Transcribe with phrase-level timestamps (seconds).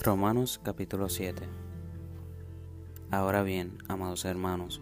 [0.00, 1.42] Romanos capítulo 7
[3.10, 4.80] Ahora bien, amados hermanos,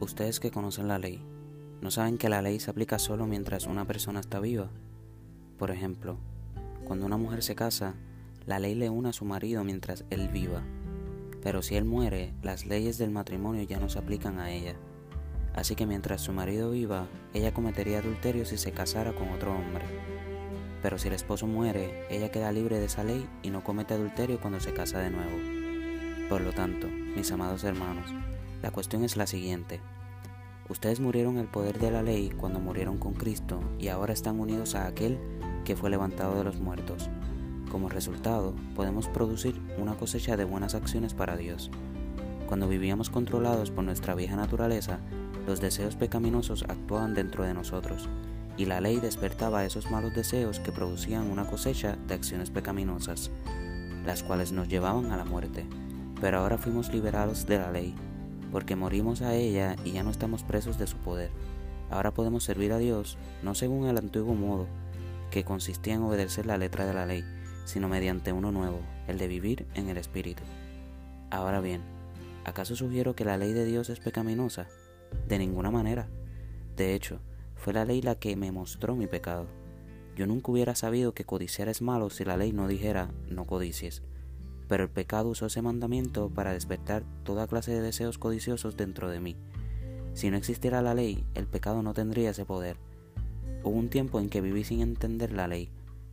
[0.00, 1.22] ustedes que conocen la ley,
[1.80, 4.68] ¿no saben que la ley se aplica solo mientras una persona está viva?
[5.56, 6.18] Por ejemplo,
[6.84, 7.94] cuando una mujer se casa,
[8.44, 10.64] la ley le une a su marido mientras él viva,
[11.44, 14.74] pero si él muere, las leyes del matrimonio ya no se aplican a ella.
[15.54, 20.15] Así que mientras su marido viva, ella cometería adulterio si se casara con otro hombre.
[20.86, 24.40] Pero si el esposo muere, ella queda libre de esa ley y no comete adulterio
[24.40, 25.36] cuando se casa de nuevo.
[26.28, 28.14] Por lo tanto, mis amados hermanos,
[28.62, 29.80] la cuestión es la siguiente.
[30.68, 34.76] Ustedes murieron el poder de la ley cuando murieron con Cristo y ahora están unidos
[34.76, 35.18] a aquel
[35.64, 37.10] que fue levantado de los muertos.
[37.68, 41.68] Como resultado, podemos producir una cosecha de buenas acciones para Dios.
[42.46, 45.00] Cuando vivíamos controlados por nuestra vieja naturaleza,
[45.48, 48.08] los deseos pecaminosos actuaban dentro de nosotros
[48.56, 53.30] y la ley despertaba esos malos deseos que producían una cosecha de acciones pecaminosas,
[54.04, 55.66] las cuales nos llevaban a la muerte.
[56.20, 57.94] Pero ahora fuimos liberados de la ley,
[58.50, 61.30] porque morimos a ella y ya no estamos presos de su poder.
[61.90, 64.66] Ahora podemos servir a Dios no según el antiguo modo,
[65.30, 67.24] que consistía en obedecer la letra de la ley,
[67.64, 70.42] sino mediante uno nuevo, el de vivir en el Espíritu.
[71.30, 71.82] Ahora bien,
[72.44, 74.66] ¿acaso sugiero que la ley de Dios es pecaminosa?
[75.28, 76.08] De ninguna manera.
[76.76, 77.20] De hecho,
[77.66, 79.48] fue la ley la que me mostró mi pecado.
[80.14, 84.04] Yo nunca hubiera sabido que codiciar es malo si la ley no dijera no codicies.
[84.68, 89.18] Pero el pecado usó ese mandamiento para despertar toda clase de deseos codiciosos dentro de
[89.18, 89.34] mí.
[90.14, 92.76] Si no existiera la ley, el pecado no tendría ese poder.
[93.64, 95.68] Hubo un tiempo en que viví sin entender la ley.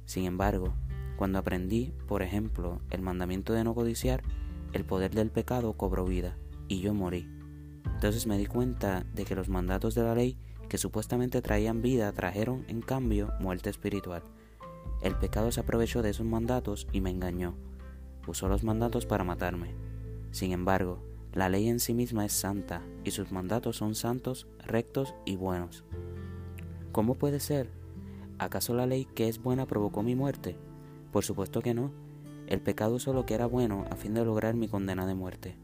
[0.05, 0.73] Sin embargo,
[1.17, 4.23] cuando aprendí, por ejemplo, el mandamiento de no codiciar,
[4.71, 6.35] el poder del pecado cobró vida,
[6.67, 7.29] y yo morí.
[7.93, 10.35] Entonces me di cuenta de que los mandatos de la ley
[10.73, 14.23] que supuestamente traían vida trajeron en cambio muerte espiritual.
[15.03, 17.53] El pecado se aprovechó de esos mandatos y me engañó.
[18.25, 19.75] Usó los mandatos para matarme.
[20.31, 25.13] Sin embargo, la ley en sí misma es santa y sus mandatos son santos, rectos
[25.25, 25.85] y buenos.
[26.91, 27.69] ¿Cómo puede ser?
[28.39, 30.57] ¿Acaso la ley que es buena provocó mi muerte?
[31.11, 31.91] Por supuesto que no.
[32.47, 35.55] El pecado usó lo que era bueno a fin de lograr mi condena de muerte.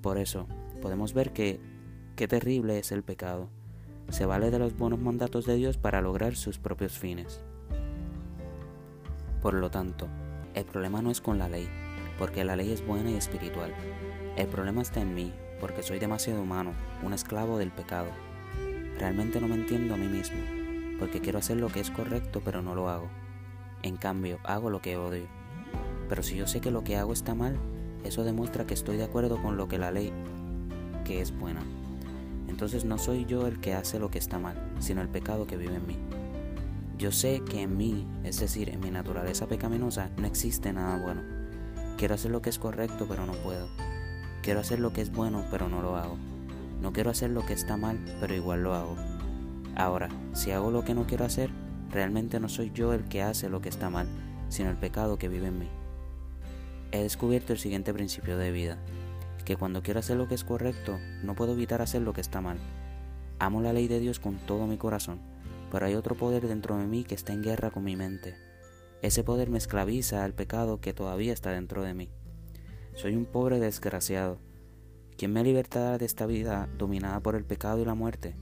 [0.00, 0.46] Por eso,
[0.80, 1.60] podemos ver que
[2.16, 3.50] qué terrible es el pecado
[4.08, 7.40] se vale de los buenos mandatos de Dios para lograr sus propios fines.
[9.42, 10.08] Por lo tanto,
[10.54, 11.68] el problema no es con la ley,
[12.18, 13.72] porque la ley es buena y espiritual.
[14.36, 18.08] El problema está en mí, porque soy demasiado humano, un esclavo del pecado.
[18.98, 20.38] Realmente no me entiendo a mí mismo,
[20.98, 23.08] porque quiero hacer lo que es correcto pero no lo hago.
[23.82, 25.28] En cambio, hago lo que odio.
[26.08, 27.58] Pero si yo sé que lo que hago está mal,
[28.04, 30.12] eso demuestra que estoy de acuerdo con lo que la ley
[31.04, 31.62] que es buena
[32.48, 35.56] entonces no soy yo el que hace lo que está mal, sino el pecado que
[35.56, 35.96] vive en mí.
[36.98, 41.22] Yo sé que en mí, es decir, en mi naturaleza pecaminosa, no existe nada bueno.
[41.96, 43.68] Quiero hacer lo que es correcto, pero no puedo.
[44.42, 46.16] Quiero hacer lo que es bueno, pero no lo hago.
[46.80, 48.96] No quiero hacer lo que está mal, pero igual lo hago.
[49.76, 51.50] Ahora, si hago lo que no quiero hacer,
[51.90, 54.08] realmente no soy yo el que hace lo que está mal,
[54.48, 55.68] sino el pecado que vive en mí.
[56.90, 58.78] He descubierto el siguiente principio de vida
[59.48, 62.42] que cuando quiero hacer lo que es correcto, no puedo evitar hacer lo que está
[62.42, 62.58] mal.
[63.38, 65.20] Amo la ley de Dios con todo mi corazón,
[65.72, 68.34] pero hay otro poder dentro de mí que está en guerra con mi mente.
[69.00, 72.10] Ese poder me esclaviza al pecado que todavía está dentro de mí.
[72.94, 74.38] Soy un pobre desgraciado.
[75.16, 78.36] ¿Quién me libertará de esta vida dominada por el pecado y la muerte?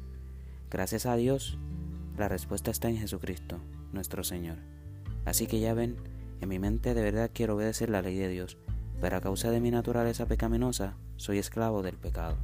[0.73, 1.57] Gracias a Dios,
[2.19, 3.61] la respuesta está en Jesucristo,
[3.93, 4.57] nuestro Señor.
[5.25, 5.99] Así que ya ven,
[6.41, 8.59] en mi mente de verdad quiero obedecer la ley de Dios
[9.01, 12.37] pero a causa de mi naturaleza pecaminosa soy esclavo del pecado.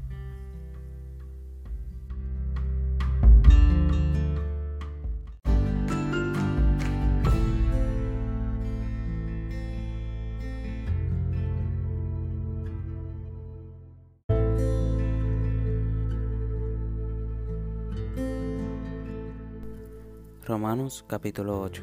[20.45, 21.83] Romanos capítulo 8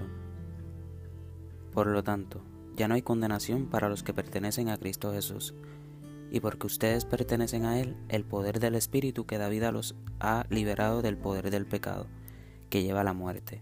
[1.74, 2.44] Por lo tanto,
[2.79, 5.53] ya no hay condenación para los que pertenecen a Cristo Jesús.
[6.31, 10.45] Y porque ustedes pertenecen a Él, el poder del Espíritu que da vida los ha
[10.49, 12.07] liberado del poder del pecado,
[12.69, 13.61] que lleva a la muerte.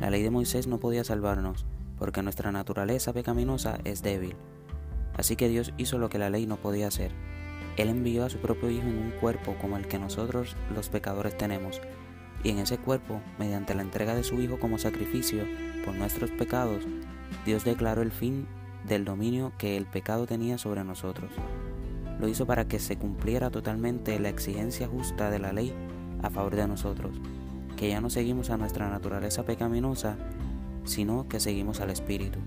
[0.00, 1.66] La ley de Moisés no podía salvarnos,
[1.98, 4.36] porque nuestra naturaleza pecaminosa es débil.
[5.18, 7.12] Así que Dios hizo lo que la ley no podía hacer.
[7.76, 11.36] Él envió a su propio Hijo en un cuerpo como el que nosotros los pecadores
[11.36, 11.78] tenemos,
[12.42, 15.44] y en ese cuerpo, mediante la entrega de su Hijo como sacrificio
[15.84, 16.86] por nuestros pecados,
[17.44, 18.46] Dios declaró el fin
[18.86, 21.30] del dominio que el pecado tenía sobre nosotros.
[22.18, 25.72] Lo hizo para que se cumpliera totalmente la exigencia justa de la ley
[26.22, 27.20] a favor de nosotros,
[27.76, 30.16] que ya no seguimos a nuestra naturaleza pecaminosa,
[30.84, 32.38] sino que seguimos al Espíritu.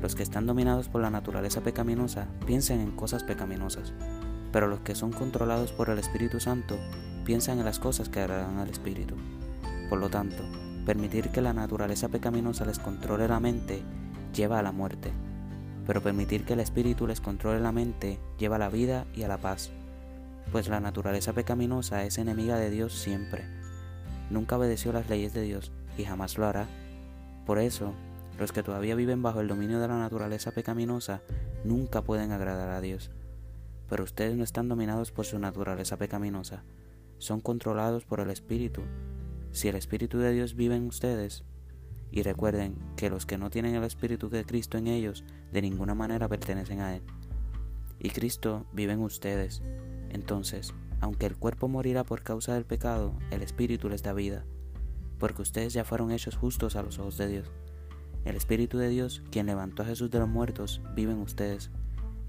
[0.00, 3.92] Los que están dominados por la naturaleza pecaminosa piensan en cosas pecaminosas,
[4.50, 6.78] pero los que son controlados por el Espíritu Santo
[7.24, 9.14] piensan en las cosas que agradan al Espíritu.
[9.90, 10.42] Por lo tanto,
[10.84, 13.82] permitir que la naturaleza pecaminosa les controle la mente
[14.34, 15.12] lleva a la muerte,
[15.86, 19.28] pero permitir que el Espíritu les controle la mente lleva a la vida y a
[19.28, 19.70] la paz,
[20.52, 23.44] pues la naturaleza pecaminosa es enemiga de Dios siempre.
[24.30, 26.66] Nunca obedeció las leyes de Dios y jamás lo hará.
[27.46, 27.94] Por eso,
[28.38, 31.20] los que todavía viven bajo el dominio de la naturaleza pecaminosa
[31.64, 33.10] nunca pueden agradar a Dios.
[33.88, 36.62] Pero ustedes no están dominados por su naturaleza pecaminosa,
[37.18, 38.82] son controlados por el Espíritu.
[39.52, 41.44] Si el Espíritu de Dios vive en ustedes,
[42.12, 45.94] y recuerden que los que no tienen el Espíritu de Cristo en ellos de ninguna
[45.94, 47.02] manera pertenecen a Él.
[47.98, 49.62] Y Cristo vive en ustedes.
[50.10, 54.44] Entonces, aunque el cuerpo morirá por causa del pecado, el Espíritu les da vida,
[55.18, 57.50] porque ustedes ya fueron hechos justos a los ojos de Dios.
[58.24, 61.70] El Espíritu de Dios, quien levantó a Jesús de los muertos, vive en ustedes.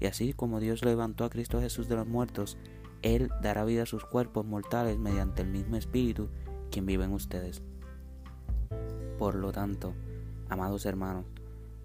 [0.00, 2.56] Y así como Dios levantó a Cristo Jesús de los muertos,
[3.02, 6.28] Él dará vida a sus cuerpos mortales mediante el mismo Espíritu,
[6.72, 7.62] quien vive en ustedes.
[9.18, 9.94] Por lo tanto,
[10.48, 11.26] amados hermanos,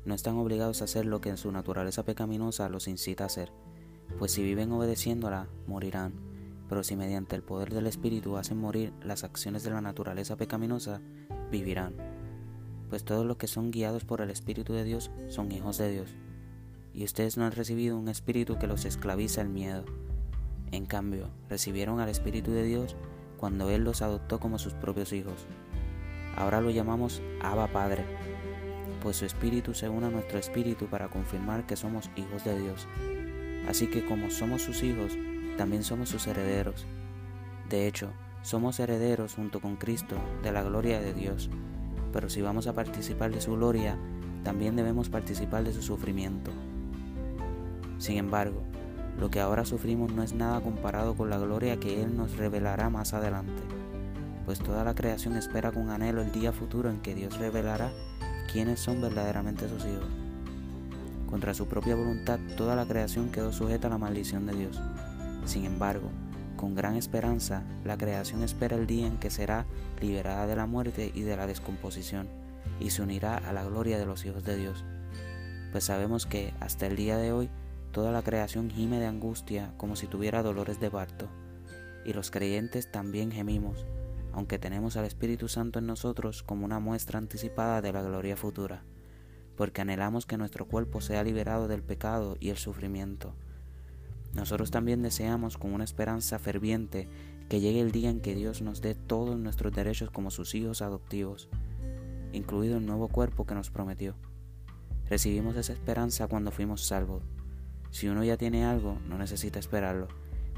[0.06, 3.52] no están obligados a hacer lo que en su naturaleza pecaminosa los incita a hacer,
[4.18, 6.14] pues si viven obedeciéndola, morirán,
[6.68, 11.02] pero si mediante el poder del Espíritu hacen morir las acciones de la naturaleza pecaminosa,
[11.52, 11.94] vivirán
[12.90, 16.16] pues todos los que son guiados por el Espíritu de Dios son hijos de Dios.
[16.94, 19.86] Y ustedes no han recibido un espíritu que los esclaviza el miedo.
[20.72, 22.96] En cambio, recibieron al Espíritu de Dios
[23.38, 25.46] cuando Él los adoptó como sus propios hijos.
[26.36, 28.06] Ahora lo llamamos Abba Padre,
[29.02, 32.88] pues su Espíritu se une a nuestro Espíritu para confirmar que somos hijos de Dios.
[33.68, 35.18] Así que como somos sus hijos,
[35.58, 36.86] también somos sus herederos.
[37.70, 38.10] De hecho,
[38.42, 41.50] somos herederos junto con Cristo de la gloria de Dios
[42.18, 43.98] pero si vamos a participar de su gloria,
[44.44, 46.52] también debemos participar de su sufrimiento.
[48.00, 48.64] Sin embargo,
[49.20, 52.90] lo que ahora sufrimos no es nada comparado con la gloria que Él nos revelará
[52.90, 53.64] más adelante,
[54.46, 57.92] pues toda la creación espera con anhelo el día futuro en que Dios revelará
[58.52, 60.08] quiénes son verdaderamente sus hijos.
[61.30, 64.82] Contra su propia voluntad, toda la creación quedó sujeta a la maldición de Dios.
[65.46, 66.10] Sin embargo,
[66.56, 69.66] con gran esperanza, la creación espera el día en que será
[70.00, 72.28] liberada de la muerte y de la descomposición,
[72.80, 74.86] y se unirá a la gloria de los hijos de Dios.
[75.72, 77.50] Pues sabemos que, hasta el día de hoy,
[77.92, 81.28] toda la creación gime de angustia como si tuviera dolores de parto,
[82.06, 83.86] y los creyentes también gemimos,
[84.34, 88.84] aunque tenemos al Espíritu Santo en nosotros como una muestra anticipada de la gloria futura,
[89.56, 93.34] porque anhelamos que nuestro cuerpo sea liberado del pecado y el sufrimiento
[94.34, 97.08] nosotros también deseamos con una esperanza ferviente
[97.50, 100.82] que llegue el día en que Dios nos dé todos nuestros derechos como sus hijos
[100.82, 101.50] adoptivos,
[102.34, 104.16] incluido el nuevo cuerpo que nos prometió.
[105.10, 107.24] Recibimos esa esperanza cuando fuimos salvos.
[107.92, 110.08] Si uno ya tiene algo, no necesita esperarlo,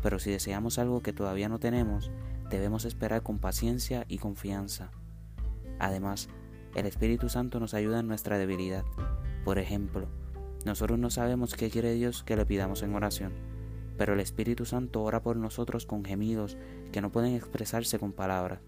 [0.02, 2.12] pero si deseamos algo que todavía no tenemos,
[2.50, 4.92] debemos esperar con paciencia y confianza.
[5.80, 6.30] Además,
[6.76, 8.86] el Espíritu Santo nos ayuda en nuestra debilidad.
[9.46, 10.08] Por ejemplo,
[10.66, 13.34] nosotros no sabemos qué quiere Dios que le pidamos en oración
[14.00, 16.58] pero el Espíritu Santo ora por nosotros con gemidos
[16.94, 18.62] que no pueden expresarse con palabras.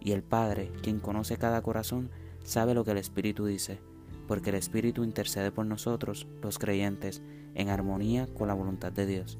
[0.00, 2.10] Y el Padre, quien conoce cada corazón,
[2.42, 3.78] sabe lo que el Espíritu dice,
[4.26, 7.22] porque el Espíritu intercede por nosotros, los creyentes,
[7.56, 9.38] en armonía con la voluntad de Dios.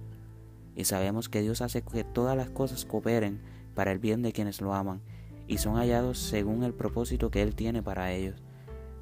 [0.74, 3.40] Y sabemos que Dios hace que todas las cosas cooperen
[3.74, 5.00] para el bien de quienes lo aman,
[5.46, 8.42] y son hallados según el propósito que Él tiene para ellos.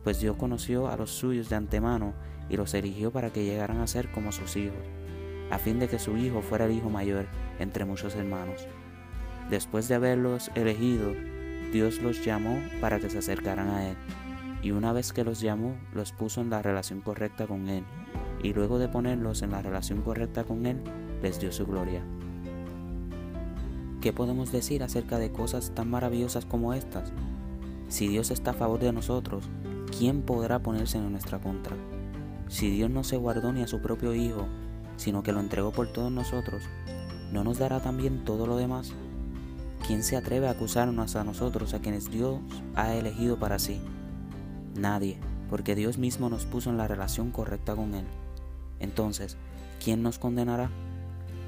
[0.03, 2.13] Pues Dios conoció a los suyos de antemano
[2.51, 4.85] y los eligió para que llegaran a ser como sus hijos
[5.51, 7.27] a fin de que su hijo fuera el hijo mayor
[7.59, 8.67] entre muchos hermanos.
[9.51, 11.13] Después de haberlos elegido,
[11.73, 13.97] Dios los llamó para que se acercaran a Él,
[14.63, 17.85] y una vez que los llamó, los puso en la relación correcta con Él,
[18.43, 20.83] y luego de ponerlos en la relación correcta con Él,
[21.23, 22.03] les dio su gloria.
[24.01, 27.13] ¿Qué podemos decir acerca de cosas tan maravillosas como estas?
[27.89, 29.49] Si Dios está a favor de nosotros,
[29.97, 31.75] ¿quién podrá ponerse en nuestra contra?
[32.49, 34.47] Si Dios no se guardó ni a su propio Hijo,
[34.97, 36.63] sino que lo entregó por todos nosotros,
[37.33, 38.93] ¿no nos dará también todo lo demás?
[39.87, 42.41] ¿Quién se atreve a acusarnos a nosotros, a quienes Dios
[42.75, 43.81] ha elegido para sí?
[44.75, 48.05] Nadie, porque Dios mismo nos puso en la relación correcta con Él.
[48.81, 49.37] Entonces,
[49.83, 50.71] ¿quién nos condenará?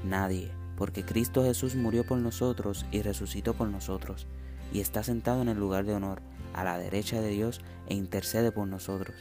[0.03, 4.27] Nadie, porque Cristo Jesús murió por nosotros y resucitó por nosotros,
[4.71, 6.21] y está sentado en el lugar de honor,
[6.53, 9.15] a la derecha de Dios, e intercede por nosotros.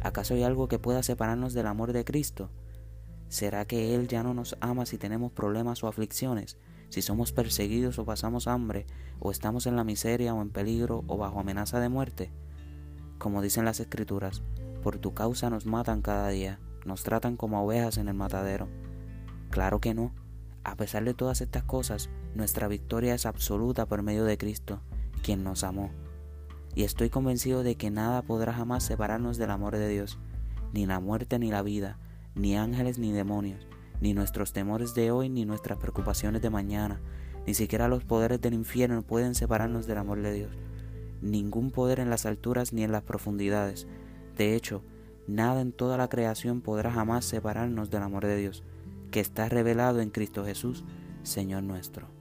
[0.00, 2.50] ¿Acaso hay algo que pueda separarnos del amor de Cristo?
[3.28, 6.58] ¿Será que Él ya no nos ama si tenemos problemas o aflicciones,
[6.88, 8.86] si somos perseguidos o pasamos hambre,
[9.18, 12.30] o estamos en la miseria o en peligro o bajo amenaza de muerte?
[13.18, 14.42] Como dicen las Escrituras,
[14.82, 18.68] por tu causa nos matan cada día, nos tratan como ovejas en el matadero.
[19.50, 20.12] Claro que no.
[20.64, 24.80] A pesar de todas estas cosas, nuestra victoria es absoluta por medio de Cristo,
[25.22, 25.90] quien nos amó.
[26.74, 30.18] Y estoy convencido de que nada podrá jamás separarnos del amor de Dios,
[30.72, 31.98] ni la muerte ni la vida,
[32.34, 33.66] ni ángeles ni demonios,
[34.00, 37.00] ni nuestros temores de hoy ni nuestras preocupaciones de mañana,
[37.46, 40.50] ni siquiera los poderes del infierno pueden separarnos del amor de Dios.
[41.22, 43.86] Ningún poder en las alturas ni en las profundidades.
[44.36, 44.82] De hecho,
[45.26, 48.62] nada en toda la creación podrá jamás separarnos del amor de Dios,
[49.10, 50.84] que está revelado en Cristo Jesús,
[51.22, 52.15] Señor nuestro.